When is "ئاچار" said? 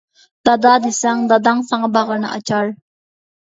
2.35-2.75